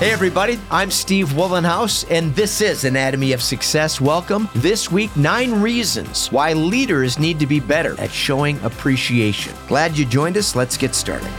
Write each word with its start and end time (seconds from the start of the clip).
Hey, 0.00 0.10
everybody, 0.10 0.58
I'm 0.72 0.90
Steve 0.90 1.28
Wollenhouse, 1.28 2.04
and 2.10 2.34
this 2.34 2.60
is 2.60 2.82
Anatomy 2.82 3.32
of 3.32 3.40
Success. 3.40 4.00
Welcome. 4.00 4.48
This 4.56 4.90
week, 4.90 5.16
nine 5.16 5.62
reasons 5.62 6.32
why 6.32 6.52
leaders 6.52 7.16
need 7.20 7.38
to 7.38 7.46
be 7.46 7.60
better 7.60 7.98
at 8.00 8.10
showing 8.10 8.58
appreciation. 8.64 9.54
Glad 9.68 9.96
you 9.96 10.04
joined 10.04 10.36
us. 10.36 10.56
Let's 10.56 10.76
get 10.76 10.96
started. 10.96 11.30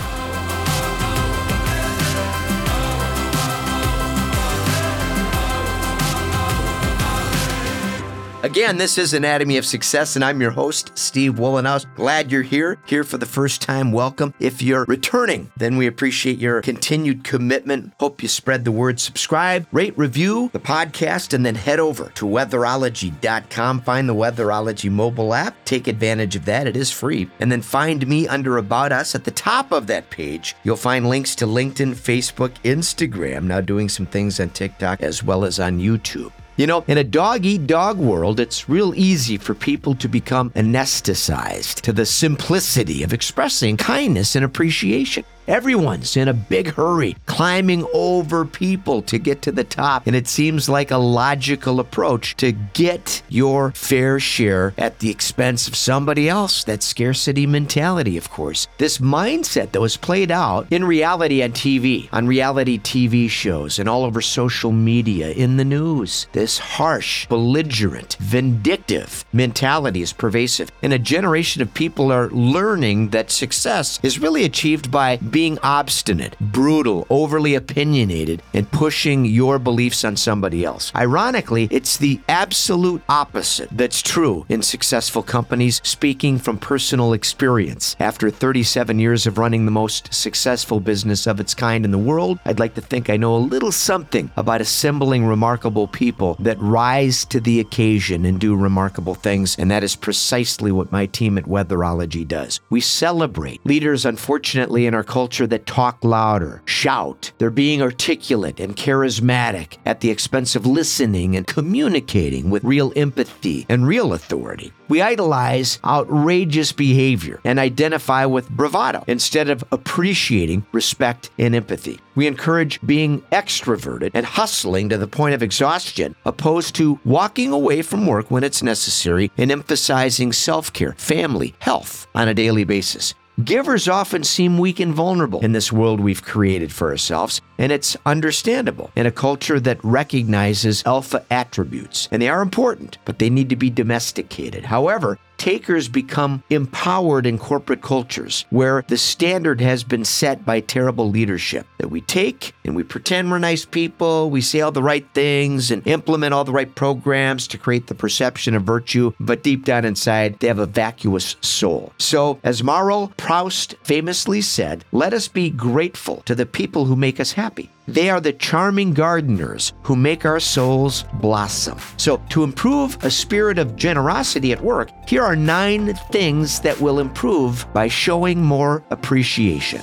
Again, 8.46 8.78
this 8.78 9.00
is 9.00 9.16
Anatomy 9.16 9.58
of 9.58 9.66
Success, 9.66 10.16
and 10.16 10.24
I'm 10.24 10.40
your 10.40 10.52
host, 10.52 10.92
Steve 10.94 11.34
Wollenhouse. 11.38 11.88
Glad 11.96 12.32
you're 12.32 12.44
here. 12.44 12.78
Here 12.86 13.04
for 13.04 13.18
the 13.18 13.26
first 13.26 13.60
time, 13.60 13.92
welcome. 13.92 14.36
If 14.40 14.62
you're 14.62 14.86
returning, 14.86 15.52
then 15.58 15.78
we 15.78 15.88
appreciate 15.88 16.38
your 16.38 16.62
continued 16.62 17.24
commitment. 17.24 17.94
Hope 18.00 18.22
you 18.22 18.28
spread 18.28 18.64
the 18.64 18.72
word. 18.72 19.00
Subscribe, 19.00 19.66
rate, 19.72 19.98
review 19.98 20.52
the 20.54 20.60
podcast, 20.60 21.34
and 21.34 21.44
then 21.44 21.56
head 21.56 21.80
over 21.80 22.12
to 22.14 22.26
weatherology.com. 22.28 23.82
Find 23.82 24.08
the 24.08 24.14
Weatherology 24.14 24.92
mobile 24.92 25.34
app. 25.34 25.56
Take 25.66 25.88
advantage 25.88 26.36
of 26.36 26.46
that, 26.46 26.68
it 26.68 26.78
is 26.78 26.92
free. 26.92 27.28
And 27.40 27.52
then 27.52 27.64
find 27.64 28.06
me 28.06 28.28
under 28.28 28.58
About 28.58 28.92
Us. 28.92 29.16
At 29.16 29.24
the 29.24 29.32
top 29.32 29.72
of 29.72 29.88
that 29.88 30.12
page, 30.12 30.56
you'll 30.64 30.76
find 30.76 31.10
links 31.10 31.34
to 31.38 31.48
LinkedIn, 31.48 31.96
Facebook, 31.96 32.52
Instagram, 32.64 33.46
now 33.46 33.62
doing 33.62 33.90
some 33.90 34.06
things 34.06 34.40
on 34.40 34.52
TikTok 34.52 35.02
as 35.02 35.24
well 35.24 35.46
as 35.46 35.60
on 35.60 35.80
YouTube. 35.80 36.32
You 36.58 36.68
know, 36.68 36.86
in 36.88 36.98
a 36.98 37.04
dog 37.04 37.46
eat 37.46 37.68
dog 37.68 37.98
world, 37.98 38.40
it's 38.40 38.70
real 38.70 38.96
easy 38.96 39.38
for 39.38 39.54
people 39.54 39.94
to 39.96 40.08
become 40.08 40.52
anesthetized 40.52 41.82
to 41.82 41.92
the 41.92 42.06
simplicity 42.06 43.04
of 43.04 43.12
expressing 43.12 43.76
kindness 43.76 44.38
and 44.38 44.46
appreciation. 44.46 45.26
Everyone's 45.48 46.18
in 46.18 46.28
a 46.28 46.34
big 46.34 46.70
hurry, 46.72 47.16
climbing 47.28 47.86
over 47.94 48.46
people 48.46 49.04
to 49.04 49.20
get 49.20 49.44
to 49.44 49.52
the 49.52 49.64
top. 49.64 50.08
And 50.08 50.16
it 50.16 50.28
seems 50.28 50.68
like 50.68 50.90
a 50.90 50.98
logical 50.98 51.80
approach 51.80 52.36
to 52.38 52.52
get 52.52 53.22
your 53.30 53.72
fair 53.72 54.20
share 54.20 54.74
at 54.76 55.00
the 55.00 55.12
expense 55.12 55.68
of 55.68 55.76
somebody 55.76 56.28
else. 56.28 56.64
That 56.64 56.82
scarcity 56.82 57.46
mentality, 57.46 58.18
of 58.18 58.32
course. 58.32 58.68
This 58.80 58.98
mindset 58.98 59.72
that 59.72 59.82
was 59.82 59.98
played 59.98 60.32
out 60.32 60.66
in 60.72 60.84
reality 60.84 61.44
on 61.44 61.52
TV, 61.52 62.10
on 62.12 62.26
reality 62.26 62.80
TV 62.80 63.30
shows, 63.30 63.78
and 63.78 63.88
all 63.88 64.04
over 64.04 64.22
social 64.22 64.72
media, 64.72 65.30
in 65.30 65.58
the 65.58 65.66
news. 65.66 66.26
This 66.32 66.58
harsh, 66.58 67.28
belligerent, 67.28 68.18
vindictive 68.20 69.24
mentality 69.32 70.02
is 70.02 70.12
pervasive. 70.12 70.72
And 70.82 70.92
a 70.92 71.00
generation 71.00 71.62
of 71.62 71.74
people 71.76 72.12
are 72.12 72.30
learning 72.30 73.10
that 73.10 73.30
success 73.30 74.00
is 74.02 74.18
really 74.18 74.44
achieved 74.44 74.90
by 74.90 75.18
being 75.36 75.60
obstinate, 75.64 76.34
brutal, 76.40 77.06
overly 77.10 77.56
opinionated, 77.56 78.42
and 78.54 78.72
pushing 78.72 79.26
your 79.26 79.60
beliefs 79.60 80.06
on 80.06 80.16
somebody 80.16 80.64
else. 80.64 80.94
Ironically, 80.96 81.68
it's 81.72 81.98
the 81.98 82.22
absolute 82.30 83.02
opposite 83.10 83.68
that's 83.74 84.02
true 84.02 84.46
in 84.48 84.62
successful 84.62 85.22
companies, 85.22 85.82
speaking 85.84 86.38
from 86.38 86.58
personal 86.58 87.12
experience. 87.12 87.98
After 88.00 88.32
37 88.32 88.98
years 88.98 89.28
of 89.28 89.38
running 89.38 89.66
the 89.66 89.72
most 89.72 90.14
successful 90.14 90.80
business 90.80 91.28
of 91.28 91.42
its 91.42 91.54
kind 91.54 91.84
in 91.84 91.92
the 91.92 91.98
world, 91.98 92.40
I'd 92.46 92.60
like 92.60 92.76
to 92.76 92.82
think 92.82 93.10
I 93.10 93.18
know 93.18 93.36
a 93.36 93.50
little 93.54 93.74
something 93.74 94.32
about 94.38 94.62
assembling 94.62 95.26
remarkable 95.26 95.90
people 95.90 96.38
that 96.40 96.58
rise 96.62 97.26
to 97.26 97.42
the 97.42 97.60
occasion 97.60 98.24
and 98.24 98.40
do 98.40 98.56
remarkable 98.56 99.16
things, 99.16 99.58
and 99.60 99.70
that 99.70 99.84
is 99.84 99.98
precisely 99.98 100.72
what 100.72 100.94
my 100.94 101.08
team 101.08 101.38
at 101.38 101.44
Weatherology 101.44 102.26
does. 102.26 102.62
We 102.70 102.80
celebrate 102.80 103.66
leaders, 103.66 104.06
unfortunately, 104.06 104.86
in 104.86 104.94
our 104.94 105.04
culture 105.04 105.25
culture 105.26 105.48
that 105.48 105.66
talk 105.66 106.04
louder, 106.04 106.62
shout. 106.66 107.32
They're 107.40 107.50
being 107.50 107.82
articulate 107.82 108.60
and 108.60 108.76
charismatic 108.76 109.78
at 109.84 110.02
the 110.02 110.12
expense 110.12 110.56
of 110.56 110.68
listening 110.68 111.36
and 111.36 111.48
communicating 111.48 112.52
with 112.52 112.64
real 112.64 112.94
empathy 112.96 113.66
and 113.68 113.88
real 113.88 114.14
authority. 114.14 114.72
We 114.88 115.02
idolize 115.02 115.80
outrageous 115.84 116.72
behavior 116.72 117.40
and 117.44 117.58
identify 117.58 118.26
with 118.26 118.52
bravado 118.52 119.04
instead 119.08 119.50
of 119.50 119.64
appreciating 119.72 120.64
respect 120.72 121.32
and 121.40 121.56
empathy. 121.56 122.00
We 122.14 122.28
encourage 122.28 122.80
being 122.86 123.22
extroverted 123.32 124.12
and 124.14 124.28
hustling 124.28 124.90
to 124.90 124.98
the 125.00 125.08
point 125.08 125.34
of 125.34 125.42
exhaustion, 125.42 126.16
opposed 126.26 126.76
to 126.76 127.00
walking 127.04 127.52
away 127.52 127.82
from 127.82 128.06
work 128.06 128.30
when 128.30 128.44
it's 128.44 128.62
necessary 128.62 129.32
and 129.40 129.52
emphasizing 129.52 130.34
self 130.34 130.72
care, 130.72 130.94
family, 130.94 131.56
health 131.58 132.06
on 132.14 132.28
a 132.28 132.36
daily 132.36 132.64
basis. 132.64 133.16
Givers 133.44 133.90
often 133.90 134.24
seem 134.24 134.58
weak 134.58 134.80
and 134.80 134.94
vulnerable 134.94 135.42
in 135.42 135.52
this 135.52 135.70
world 135.70 136.00
we've 136.00 136.24
created 136.24 136.72
for 136.72 136.90
ourselves, 136.90 137.42
and 137.58 137.70
it's 137.70 137.98
understandable 138.06 138.92
in 138.96 139.06
a 139.06 139.12
culture 139.12 139.60
that 139.60 139.84
recognizes 139.84 140.82
alpha 140.86 141.26
attributes. 141.30 142.08
And 142.14 142.22
they 142.22 142.30
are 142.30 142.42
important, 142.42 142.98
but 143.04 143.20
they 143.20 143.30
need 143.30 143.50
to 143.50 143.58
be 143.58 143.70
domesticated. 143.70 144.64
However, 144.64 145.20
takers 145.38 145.88
become 145.88 146.44
empowered 146.50 147.26
in 147.26 147.38
corporate 147.38 147.82
cultures 147.82 148.46
where 148.50 148.84
the 148.88 148.98
standard 148.98 149.62
has 149.62 149.84
been 149.84 150.06
set 150.06 150.46
by 150.46 150.60
terrible 150.60 151.10
leadership. 151.10 151.68
That 151.78 151.90
we 151.90 152.02
take 152.02 152.54
and 152.64 152.76
we 152.76 152.84
pretend 152.84 153.32
we're 153.32 153.40
nice 153.40 153.66
people, 153.66 154.30
we 154.30 154.42
say 154.42 154.62
all 154.62 154.72
the 154.72 154.84
right 154.84 155.08
things 155.14 155.72
and 155.72 155.86
implement 155.88 156.34
all 156.34 156.44
the 156.44 156.52
right 156.52 156.74
programs 156.74 157.48
to 157.48 157.58
create 157.58 157.88
the 157.88 157.96
perception 157.96 158.56
of 158.56 158.64
virtue, 158.64 159.12
but 159.20 159.44
deep 159.44 159.66
down 159.66 159.86
inside, 159.86 160.40
they 160.40 160.48
have 160.48 160.60
a 160.60 160.66
vacuous 160.66 161.36
soul. 161.42 161.94
So, 161.98 162.40
as 162.44 162.64
Marcel 162.64 163.14
Proust 163.18 163.76
famously 163.84 164.42
said, 164.42 164.86
let 164.92 165.14
us 165.14 165.28
be 165.28 165.50
grateful 165.50 166.18
to 166.26 166.36
the 166.36 166.46
people 166.46 166.86
who 166.86 166.96
make 166.96 167.20
us 167.20 167.34
happy. 167.34 167.70
They 167.88 168.10
are 168.10 168.20
the 168.20 168.34
charming 168.34 168.94
gardeners 168.94 169.74
who 169.84 169.96
make 169.96 170.26
our 170.26 170.40
souls 170.40 171.06
blossom. 171.14 171.78
So, 171.98 172.22
to 172.30 172.44
improve 172.44 172.98
a 173.04 173.12
spirit 173.12 173.60
of 173.60 173.76
generosity 173.76 174.52
at 174.52 174.62
work, 174.62 174.90
here 175.08 175.24
are 175.24 175.36
nine 175.36 175.94
things 176.12 176.60
that 176.62 176.82
will 176.82 177.00
improve 177.00 177.66
by 177.74 177.88
showing 177.88 178.42
more 178.42 178.84
appreciation. 178.90 179.82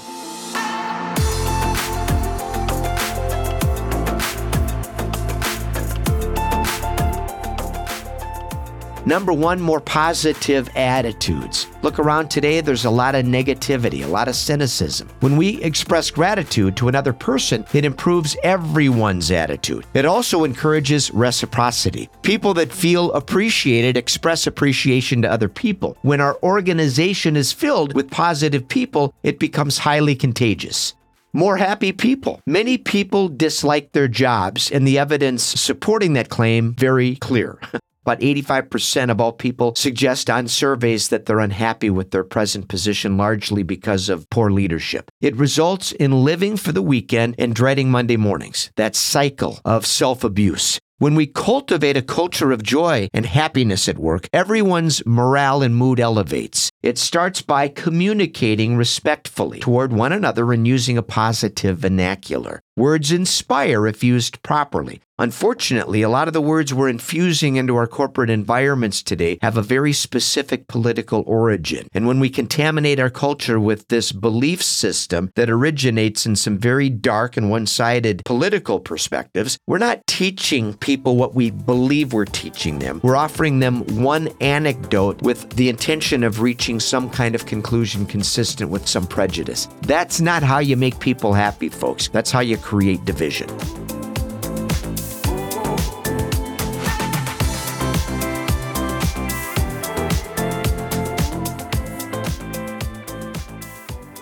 Number 9.05 9.33
one, 9.33 9.61
more 9.61 9.81
positive 9.81 10.71
attitudes. 10.77 11.67
Look 11.83 11.99
around 11.99 12.31
today, 12.31 12.61
there's 12.61 12.85
a 12.85 12.91
lot 12.91 13.17
of 13.17 13.25
negativity, 13.27 14.05
a 14.05 14.09
lot 14.09 14.29
of 14.29 14.37
cynicism. 14.37 15.09
When 15.19 15.37
we 15.37 15.61
express 15.63 16.09
gratitude 16.09 16.77
to 16.77 16.87
another 16.87 17.13
person, 17.13 17.67
it 17.73 17.85
improves 17.85 18.37
everyone's 18.45 19.33
attitude. 19.33 19.87
It 19.95 20.07
also 20.07 20.45
encourages 20.45 21.11
reciprocity. 21.11 22.09
People 22.23 22.55
that 22.55 22.73
feel 22.73 23.13
appreciated 23.13 23.97
express 23.97 24.47
appreciation 24.47 25.21
to 25.23 25.31
other 25.31 25.49
people. 25.49 25.97
When 26.03 26.21
our 26.21 26.39
organization 26.45 27.37
is 27.37 27.53
filled 27.53 27.95
with 27.95 28.09
positive 28.09 28.69
people, 28.69 29.13
it 29.25 29.41
becomes 29.41 29.79
highly 29.79 30.15
contagious 30.15 30.95
more 31.35 31.57
happy 31.57 31.93
people. 31.93 32.41
Many 32.47 32.77
people 32.77 33.29
dislike 33.29 33.93
their 33.93 34.07
jobs, 34.07 34.71
and 34.71 34.87
the 34.87 34.99
evidence 34.99 35.43
supporting 35.43 36.13
that 36.13 36.29
claim 36.29 36.75
very 36.75 37.17
clear. 37.17 37.59
About 38.05 38.19
85% 38.19 39.11
of 39.13 39.21
all 39.21 39.33
people 39.33 39.77
suggest 39.77 40.29
on 40.29 40.49
surveys 40.49 41.07
that 41.09 41.27
they're 41.27 41.39
unhappy 41.39 41.89
with 41.89 42.11
their 42.11 42.25
present 42.25 42.67
position 42.67 43.17
largely 43.17 43.63
because 43.63 44.09
of 44.09 44.29
poor 44.29 44.51
leadership. 44.51 45.09
It 45.21 45.37
results 45.37 45.93
in 45.93 46.25
living 46.25 46.57
for 46.57 46.73
the 46.73 46.83
weekend 46.83 47.37
and 47.39 47.55
dreading 47.55 47.93
Monday 47.93 48.17
mornings. 48.17 48.73
That 48.75 48.97
cycle 48.97 49.61
of 49.65 49.87
self 49.87 50.25
abuse. 50.25 50.81
When 50.99 51.15
we 51.15 51.29
cultivate 51.29 51.97
a 51.97 52.03
culture 52.03 52.51
of 52.51 52.65
joy 52.65 53.09
and 53.15 53.25
happiness 53.25 53.89
at 53.89 53.99
work, 53.99 54.29
everyone's 54.33 55.07
morale 55.07 55.63
and 55.63 55.77
mood 55.77 56.01
elevates. 56.01 56.72
It 56.83 56.99
starts 56.99 57.43
by 57.43 57.69
communicating 57.69 58.77
respectfully 58.77 59.61
toward 59.61 59.93
one 59.93 60.11
another 60.11 60.53
and 60.53 60.67
using 60.67 60.99
a 60.99 61.03
positive 61.03 61.79
vernacular. 61.79 62.61
Words 62.77 63.13
inspire 63.13 63.87
if 63.87 64.03
used 64.03 64.43
properly. 64.43 65.01
Unfortunately, 65.19 66.01
a 66.01 66.09
lot 66.09 66.27
of 66.27 66.33
the 66.33 66.41
words 66.41 66.73
we're 66.73 66.89
infusing 66.89 67.57
into 67.57 67.77
our 67.77 67.87
corporate 67.87 68.31
environments 68.31 69.03
today 69.03 69.39
have 69.43 69.59
a 69.59 69.63
very 69.63 69.93
specific 69.93 70.67
political 70.69 71.23
origin. 71.27 71.87
And 71.93 72.07
when 72.07 72.19
we 72.19 72.31
contaminate 72.31 72.99
our 72.99 73.11
culture 73.11 73.61
with 73.61 73.87
this 73.89 74.11
belief 74.11 74.63
system 74.63 75.31
that 75.37 75.51
originates 75.51 76.25
in 76.25 76.35
some 76.35 76.57
very 76.59 76.89
dark 76.89 77.37
and 77.37 77.51
one 77.51 77.67
sided 77.67 78.23
political 78.25 78.81
perspectives, 78.81 79.59
we're 79.67 79.79
not 79.79 80.05
teaching 80.07 80.75
people 80.75 81.17
what 81.17 81.35
we 81.35 81.51
believe 81.51 82.15
we're 82.15 82.25
teaching 82.25 82.79
them. 82.79 83.01
We're 83.05 83.17
offering 83.17 83.61
them 83.61 84.03
one 84.03 84.31
anecdote 84.41 85.21
with 85.21 85.51
the 85.51 85.69
intention 85.69 86.25
of 86.25 86.41
reaching 86.41 86.72
some 86.81 87.11
kind 87.11 87.35
of 87.35 87.47
conclusion 87.47 88.07
consistent 88.07 88.71
with 88.71 88.87
some 88.87 89.07
prejudice. 89.07 89.69
That's 89.83 90.21
not 90.21 90.43
how 90.43 90.59
you 90.59 90.77
make 90.77 90.99
people 91.01 91.33
happy, 91.33 91.69
folks. 91.69 92.09
That's 92.09 92.31
how 92.31 92.41
you 92.41 92.57
create 92.57 93.05
division. 93.05 93.49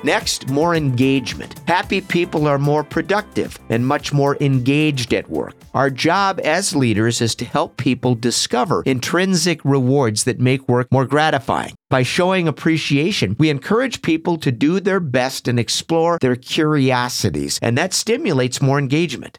Next, 0.02 0.48
more 0.48 0.74
engagement. 0.74 1.60
Happy 1.68 2.00
people 2.00 2.46
are 2.46 2.58
more 2.58 2.82
productive 2.82 3.58
and 3.68 3.86
much 3.86 4.12
more 4.12 4.38
engaged 4.40 5.12
at 5.12 5.28
work. 5.28 5.54
Our 5.74 5.90
job 5.90 6.40
as 6.42 6.74
leaders 6.74 7.20
is 7.20 7.34
to 7.36 7.44
help 7.44 7.76
people 7.76 8.14
discover 8.14 8.82
intrinsic 8.86 9.60
rewards 9.64 10.24
that 10.24 10.40
make 10.40 10.68
work 10.68 10.90
more 10.90 11.04
gratifying. 11.04 11.74
By 11.90 12.02
showing 12.02 12.48
appreciation, 12.48 13.36
we 13.38 13.50
encourage 13.50 14.00
people 14.00 14.38
to 14.38 14.50
do 14.50 14.80
their 14.80 15.00
best 15.00 15.46
and 15.46 15.60
explore 15.60 16.18
their 16.20 16.36
curiosities, 16.36 17.58
and 17.60 17.76
that 17.76 17.92
stimulates 17.92 18.62
more 18.62 18.78
engagement 18.78 19.38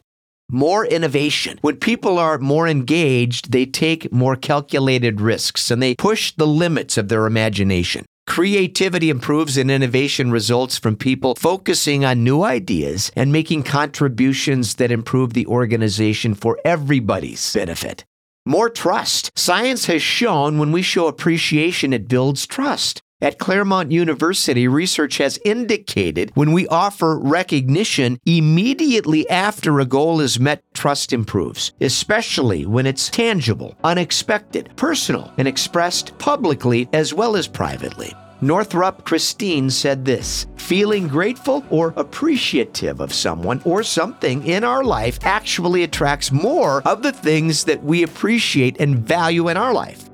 more 0.52 0.84
innovation. 0.84 1.58
When 1.62 1.76
people 1.76 2.18
are 2.18 2.38
more 2.38 2.68
engaged, 2.68 3.52
they 3.52 3.64
take 3.64 4.12
more 4.12 4.36
calculated 4.36 5.18
risks 5.18 5.70
and 5.70 5.82
they 5.82 5.94
push 5.94 6.32
the 6.32 6.46
limits 6.46 6.98
of 6.98 7.08
their 7.08 7.24
imagination. 7.24 8.04
Creativity 8.32 9.10
improves 9.10 9.58
and 9.58 9.70
innovation 9.70 10.30
results 10.30 10.78
from 10.78 10.96
people 10.96 11.34
focusing 11.34 12.02
on 12.02 12.24
new 12.24 12.42
ideas 12.42 13.12
and 13.14 13.30
making 13.30 13.62
contributions 13.62 14.76
that 14.76 14.90
improve 14.90 15.34
the 15.34 15.44
organization 15.44 16.34
for 16.34 16.58
everybody's 16.64 17.52
benefit. 17.52 18.06
More 18.46 18.70
trust. 18.70 19.38
Science 19.38 19.84
has 19.84 20.00
shown 20.00 20.58
when 20.58 20.72
we 20.72 20.80
show 20.80 21.08
appreciation, 21.08 21.92
it 21.92 22.08
builds 22.08 22.46
trust. 22.46 23.02
At 23.20 23.38
Claremont 23.38 23.92
University, 23.92 24.66
research 24.66 25.18
has 25.18 25.38
indicated 25.44 26.32
when 26.34 26.52
we 26.52 26.66
offer 26.68 27.18
recognition 27.18 28.18
immediately 28.24 29.28
after 29.28 29.78
a 29.78 29.84
goal 29.84 30.22
is 30.22 30.40
met, 30.40 30.64
trust 30.72 31.12
improves, 31.12 31.74
especially 31.82 32.64
when 32.64 32.86
it's 32.86 33.10
tangible, 33.10 33.76
unexpected, 33.84 34.70
personal, 34.76 35.30
and 35.36 35.46
expressed 35.46 36.16
publicly 36.16 36.88
as 36.94 37.12
well 37.12 37.36
as 37.36 37.46
privately. 37.46 38.14
Northrup 38.42 39.04
Christine 39.04 39.70
said 39.70 40.04
this 40.04 40.48
Feeling 40.56 41.06
grateful 41.06 41.64
or 41.70 41.94
appreciative 41.96 42.98
of 43.00 43.14
someone 43.14 43.62
or 43.64 43.84
something 43.84 44.44
in 44.44 44.64
our 44.64 44.82
life 44.82 45.20
actually 45.22 45.84
attracts 45.84 46.32
more 46.32 46.82
of 46.82 47.02
the 47.02 47.12
things 47.12 47.62
that 47.64 47.84
we 47.84 48.02
appreciate 48.02 48.80
and 48.80 48.98
value 48.98 49.48
in 49.48 49.56
our 49.56 49.72
life. 49.72 50.10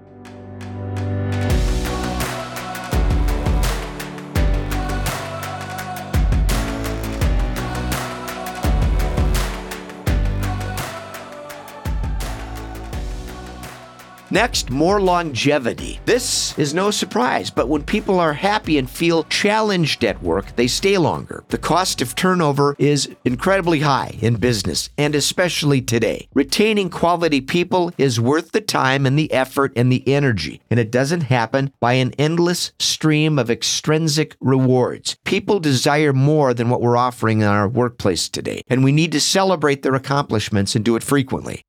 Next, 14.30 14.69
more 14.69 15.00
longevity. 15.00 16.00
This 16.04 16.58
is 16.58 16.75
no 16.75 16.90
surprise, 16.90 17.48
but 17.48 17.69
when 17.69 17.82
people 17.82 18.20
are 18.20 18.34
happy 18.34 18.76
and 18.76 18.88
feel 18.88 19.25
challenged 19.25 20.04
at 20.04 20.22
work, 20.22 20.54
they 20.54 20.66
stay 20.66 20.98
longer. 20.98 21.44
The 21.48 21.56
cost 21.56 22.02
of 22.02 22.14
turnover 22.14 22.76
is 22.78 23.08
incredibly 23.25 23.80
high 23.80 24.19
in 24.20 24.36
business, 24.36 24.90
and 24.98 25.14
especially 25.14 25.80
today. 25.80 26.28
Retaining 26.34 26.90
quality 26.90 27.40
people 27.40 27.90
is 27.96 28.20
worth 28.20 28.52
the 28.52 28.60
time 28.60 29.06
and 29.06 29.19
the 29.19 29.32
effort 29.32 29.72
and 29.76 29.90
the 29.90 30.06
energy, 30.06 30.60
and 30.70 30.78
it 30.78 30.90
doesn't 30.90 31.22
happen 31.22 31.72
by 31.80 31.94
an 31.94 32.12
endless 32.19 32.72
stream 32.78 33.38
of 33.38 33.50
extrinsic 33.50 34.36
rewards. 34.42 35.16
People 35.25 35.58
desire 35.58 36.12
more 36.12 36.52
than 36.52 36.69
what 36.69 36.82
we're 36.82 36.98
offering 36.98 37.40
in 37.40 37.46
our 37.46 37.66
workplace 37.66 38.28
today, 38.28 38.60
and 38.69 38.84
we 38.84 38.92
need 38.92 39.12
to 39.12 39.20
celebrate 39.20 39.82
their 39.82 39.94
accomplishments 39.94 40.76
and 40.76 40.84
do 40.84 40.96
it 40.96 41.02
frequently 41.02 41.64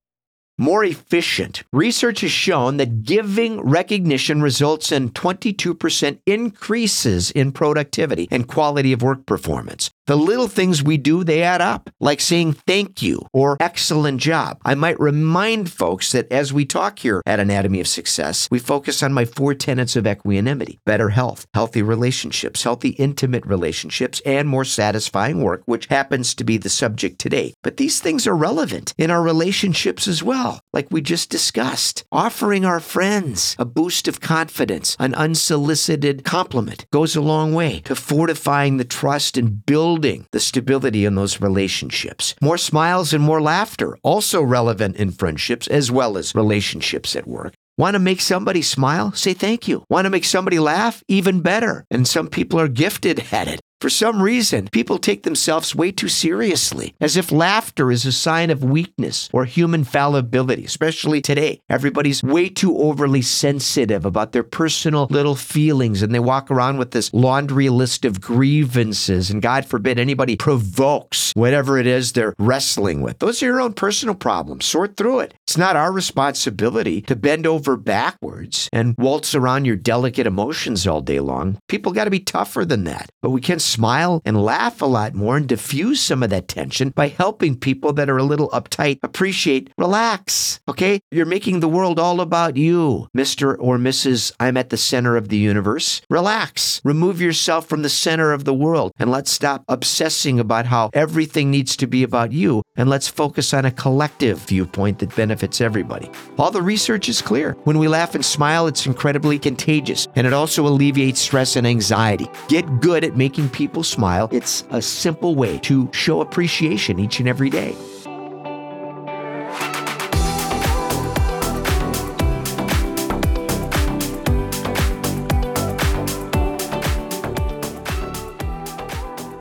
more 0.59 0.83
efficient. 0.83 1.63
Research 1.71 2.21
has 2.21 2.31
shown 2.31 2.77
that 2.77 3.03
giving 3.03 3.61
recognition 3.61 4.41
results 4.41 4.91
in 4.91 5.09
22% 5.11 6.19
increases 6.25 7.31
in 7.31 7.51
productivity 7.51 8.27
and 8.29 8.47
quality 8.47 8.93
of 8.93 9.01
work 9.01 9.25
performance. 9.25 9.89
The 10.09 10.17
little 10.17 10.47
things 10.47 10.81
we 10.81 10.97
do, 10.97 11.23
they 11.23 11.43
add 11.43 11.61
up, 11.61 11.91
like 11.99 12.19
saying 12.19 12.53
thank 12.53 13.03
you 13.03 13.27
or 13.31 13.57
excellent 13.59 14.19
job. 14.19 14.57
I 14.65 14.73
might 14.73 14.99
remind 14.99 15.71
folks 15.71 16.13
that 16.13 16.31
as 16.31 16.51
we 16.51 16.65
talk 16.65 16.97
here 16.97 17.21
at 17.27 17.39
Anatomy 17.39 17.79
of 17.79 17.87
Success, 17.87 18.47
we 18.49 18.57
focus 18.57 19.03
on 19.03 19.13
my 19.13 19.25
four 19.25 19.53
tenets 19.53 19.95
of 19.95 20.07
equanimity 20.07 20.79
better 20.83 21.09
health, 21.09 21.45
healthy 21.53 21.83
relationships, 21.83 22.63
healthy 22.63 22.89
intimate 22.97 23.45
relationships, 23.45 24.19
and 24.25 24.49
more 24.49 24.65
satisfying 24.65 25.43
work, 25.43 25.61
which 25.65 25.85
happens 25.85 26.33
to 26.33 26.43
be 26.43 26.57
the 26.57 26.69
subject 26.69 27.19
today. 27.19 27.53
But 27.61 27.77
these 27.77 27.99
things 27.99 28.25
are 28.25 28.35
relevant 28.35 28.95
in 28.97 29.11
our 29.11 29.21
relationships 29.21 30.07
as 30.07 30.23
well, 30.23 30.59
like 30.73 30.87
we 30.89 31.01
just 31.01 31.29
discussed. 31.29 32.03
Offering 32.11 32.65
our 32.65 32.79
friends 32.79 33.55
a 33.59 33.65
boost 33.65 34.07
of 34.07 34.21
confidence, 34.21 34.97
an 34.99 35.13
unsolicited 35.13 36.23
compliment, 36.23 36.87
goes 36.91 37.15
a 37.15 37.21
long 37.21 37.53
way 37.53 37.81
to 37.81 37.93
fortifying 37.93 38.77
the 38.77 38.83
trust 38.83 39.37
and 39.37 39.63
building 39.67 39.98
building 39.99 40.25
the 40.31 40.39
stability 40.39 41.03
in 41.03 41.15
those 41.15 41.41
relationships. 41.41 42.33
More 42.41 42.57
smiles 42.57 43.13
and 43.13 43.21
more 43.21 43.41
laughter, 43.41 43.97
also 44.01 44.41
relevant 44.41 44.95
in 44.95 45.11
friendships 45.11 45.67
as 45.67 45.91
well 45.91 46.17
as 46.17 46.33
relationships 46.33 47.17
at 47.17 47.27
work. 47.27 47.53
Want 47.77 47.95
to 47.95 47.99
make 47.99 48.21
somebody 48.21 48.61
smile? 48.61 49.11
Say 49.11 49.33
thank 49.33 49.67
you. 49.67 49.83
Want 49.89 50.05
to 50.05 50.09
make 50.09 50.25
somebody 50.25 50.57
laugh? 50.59 51.03
Even 51.09 51.41
better. 51.41 51.85
And 51.91 52.07
some 52.07 52.27
people 52.27 52.59
are 52.61 52.69
gifted 52.69 53.25
at 53.31 53.47
it. 53.49 53.59
For 53.79 53.89
some 53.89 54.21
reason, 54.21 54.67
people 54.73 54.97
take 54.97 55.23
themselves 55.23 55.73
way 55.73 55.93
too 55.93 56.09
seriously, 56.09 56.95
as 56.99 57.15
if 57.15 57.31
laughter 57.31 57.93
is 57.93 58.05
a 58.05 58.11
sign 58.11 58.49
of 58.49 58.61
weakness 58.61 59.29
or 59.31 59.45
human 59.45 59.85
fallibility, 59.85 60.65
especially 60.65 61.21
today. 61.21 61.61
Everybody's 61.69 62.21
way 62.21 62.49
too 62.49 62.77
overly 62.77 63.21
sensitive 63.21 64.03
about 64.03 64.33
their 64.33 64.43
personal 64.43 65.07
little 65.09 65.35
feelings, 65.35 66.01
and 66.01 66.13
they 66.13 66.19
walk 66.19 66.51
around 66.51 66.77
with 66.77 66.91
this 66.91 67.13
laundry 67.13 67.69
list 67.69 68.03
of 68.03 68.19
grievances, 68.19 69.29
and 69.29 69.41
God 69.41 69.63
forbid 69.63 69.97
anybody 69.97 70.35
provokes 70.35 71.31
whatever 71.33 71.77
it 71.77 71.87
is 71.87 72.11
they're 72.11 72.35
wrestling 72.37 72.99
with. 72.99 73.19
Those 73.19 73.41
are 73.41 73.45
your 73.45 73.61
own 73.61 73.71
personal 73.71 74.15
problems. 74.15 74.65
Sort 74.65 74.97
through 74.97 75.19
it. 75.19 75.33
It's 75.47 75.57
not 75.57 75.77
our 75.77 75.93
responsibility 75.93 77.01
to 77.03 77.15
bend 77.15 77.47
over 77.47 77.77
backwards 77.77 78.67
and 78.73 78.93
waltz 78.97 79.33
around 79.33 79.63
your 79.63 79.77
delicate 79.77 80.27
emotions 80.27 80.85
all 80.85 80.99
day 80.99 81.21
long. 81.21 81.59
People 81.69 81.93
got 81.93 82.03
to 82.03 82.09
be 82.09 82.19
tougher 82.19 82.65
than 82.65 82.83
that, 82.83 83.09
but 83.21 83.29
we 83.29 83.39
can 83.39 83.59
smile 83.69 84.21
and 84.25 84.41
laugh 84.41 84.81
a 84.81 84.85
lot 84.85 85.13
more 85.13 85.37
and 85.37 85.47
diffuse 85.47 86.01
some 86.01 86.23
of 86.23 86.29
that 86.29 86.47
tension 86.47 86.89
by 86.89 87.07
helping 87.07 87.55
people 87.55 87.93
that 87.93 88.09
are 88.09 88.17
a 88.17 88.23
little 88.23 88.49
uptight 88.49 88.99
appreciate, 89.03 89.71
relax. 89.77 90.59
Okay? 90.67 91.01
You're 91.11 91.25
making 91.25 91.59
the 91.59 91.69
world 91.69 91.99
all 91.99 92.21
about 92.21 92.57
you, 92.57 93.07
Mr. 93.15 93.55
or 93.59 93.77
Mrs. 93.77 94.31
I'm 94.39 94.57
at 94.57 94.69
the 94.69 94.77
center 94.77 95.15
of 95.15 95.29
the 95.29 95.37
universe. 95.37 96.01
Relax. 96.09 96.81
Remove 96.83 97.21
yourself 97.21 97.67
from 97.67 97.81
the 97.81 97.89
center 97.89 98.33
of 98.33 98.45
the 98.45 98.53
world 98.53 98.91
and 98.97 99.11
let's 99.11 99.31
stop 99.31 99.63
obsessing 99.67 100.39
about 100.39 100.65
how 100.65 100.89
everything 100.93 101.51
needs 101.51 101.75
to 101.77 101.87
be 101.87 102.03
about 102.03 102.31
you 102.31 102.63
and 102.75 102.89
let's 102.89 103.07
focus 103.07 103.53
on 103.53 103.65
a 103.65 103.71
collective 103.71 104.39
viewpoint 104.39 104.99
that 104.99 105.15
benefits 105.15 105.61
everybody. 105.61 106.09
All 106.37 106.51
the 106.51 106.61
research 106.61 107.09
is 107.09 107.21
clear. 107.21 107.53
When 107.63 107.77
we 107.77 107.87
laugh 107.87 108.15
and 108.15 108.25
smile, 108.25 108.67
it's 108.67 108.85
incredibly 108.85 109.37
contagious 109.37 110.07
and 110.15 110.25
it 110.25 110.33
also 110.33 110.65
alleviates 110.65 111.19
stress 111.19 111.55
and 111.55 111.67
anxiety. 111.67 112.29
Get 112.47 112.81
good 112.81 113.03
at 113.03 113.17
making 113.17 113.49
people 113.59 113.83
smile. 113.83 114.29
It's 114.31 114.63
a 114.71 114.81
simple 114.81 115.35
way 115.35 115.57
to 115.59 115.89
show 115.91 116.21
appreciation 116.21 116.97
each 116.97 117.19
and 117.19 117.27
every 117.27 117.49
day. 117.49 117.75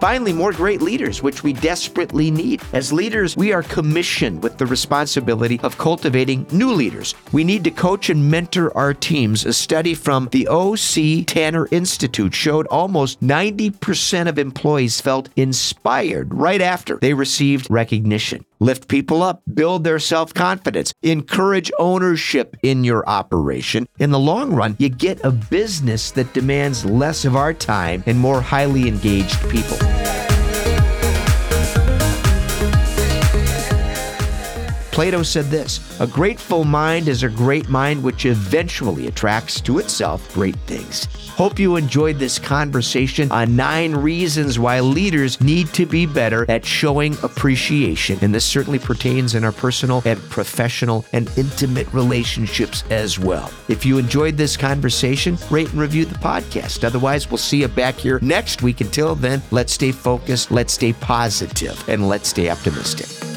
Finally, 0.08 0.32
more 0.32 0.52
great 0.52 0.80
leaders, 0.80 1.22
which 1.22 1.42
we 1.42 1.52
desperately 1.52 2.30
need. 2.30 2.62
As 2.72 2.94
leaders, 2.94 3.36
we 3.36 3.52
are 3.52 3.62
commissioned 3.62 4.42
with 4.42 4.56
the 4.56 4.64
responsibility 4.64 5.60
of 5.62 5.76
cultivating 5.76 6.46
new 6.50 6.72
leaders. 6.72 7.14
We 7.30 7.44
need 7.44 7.62
to 7.64 7.70
coach 7.70 8.08
and 8.08 8.30
mentor 8.30 8.74
our 8.74 8.94
teams. 8.94 9.44
A 9.44 9.52
study 9.52 9.92
from 9.92 10.30
the 10.32 10.48
O.C. 10.48 11.24
Tanner 11.24 11.68
Institute 11.70 12.32
showed 12.32 12.66
almost 12.68 13.20
90% 13.20 14.28
of 14.28 14.38
employees 14.38 14.98
felt 14.98 15.28
inspired 15.36 16.32
right 16.32 16.62
after 16.62 16.96
they 16.96 17.12
received 17.12 17.66
recognition 17.68 18.46
lift 18.58 18.88
people 18.88 19.22
up, 19.22 19.42
build 19.52 19.84
their 19.84 19.98
self 19.98 20.34
confidence, 20.34 20.92
encourage 21.02 21.70
ownership 21.78 22.56
in 22.62 22.84
your 22.84 23.08
operation. 23.08 23.86
In 23.98 24.10
the 24.10 24.18
long 24.18 24.52
run, 24.52 24.76
you 24.78 24.88
get 24.88 25.24
a 25.24 25.30
business 25.30 26.10
that 26.12 26.32
demands 26.32 26.84
less 26.84 27.24
of 27.24 27.36
our 27.36 27.54
time 27.54 28.02
and 28.06 28.18
more 28.18 28.40
highly 28.40 28.88
engaged 28.88 29.48
people. 29.50 29.78
Plato 34.98 35.22
said 35.22 35.44
this 35.44 35.78
A 36.00 36.08
grateful 36.08 36.64
mind 36.64 37.06
is 37.06 37.22
a 37.22 37.28
great 37.28 37.68
mind 37.68 38.02
which 38.02 38.26
eventually 38.26 39.06
attracts 39.06 39.60
to 39.60 39.78
itself 39.78 40.34
great 40.34 40.56
things. 40.66 41.04
Hope 41.36 41.60
you 41.60 41.76
enjoyed 41.76 42.18
this 42.18 42.36
conversation 42.40 43.30
on 43.30 43.54
nine 43.54 43.94
reasons 43.94 44.58
why 44.58 44.80
leaders 44.80 45.40
need 45.40 45.68
to 45.68 45.86
be 45.86 46.04
better 46.04 46.44
at 46.50 46.66
showing 46.66 47.16
appreciation. 47.22 48.18
And 48.22 48.34
this 48.34 48.44
certainly 48.44 48.80
pertains 48.80 49.36
in 49.36 49.44
our 49.44 49.52
personal 49.52 50.02
and 50.04 50.18
professional 50.30 51.04
and 51.12 51.30
intimate 51.38 51.86
relationships 51.94 52.82
as 52.90 53.20
well. 53.20 53.52
If 53.68 53.86
you 53.86 53.98
enjoyed 53.98 54.36
this 54.36 54.56
conversation, 54.56 55.38
rate 55.48 55.70
and 55.70 55.80
review 55.80 56.06
the 56.06 56.18
podcast. 56.18 56.82
Otherwise, 56.82 57.30
we'll 57.30 57.38
see 57.38 57.60
you 57.60 57.68
back 57.68 57.94
here 57.94 58.18
next 58.20 58.62
week. 58.62 58.80
Until 58.80 59.14
then, 59.14 59.42
let's 59.52 59.74
stay 59.74 59.92
focused, 59.92 60.50
let's 60.50 60.72
stay 60.72 60.92
positive, 60.92 61.88
and 61.88 62.08
let's 62.08 62.30
stay 62.30 62.50
optimistic. 62.50 63.27